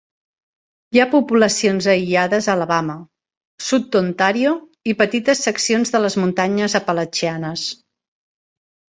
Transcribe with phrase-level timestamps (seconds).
[0.95, 2.95] Hi ha poblacions aïllades a Alabama,
[3.65, 4.53] sud d'Ontario
[4.93, 7.67] i petites seccions de les muntanyes Apalatxianes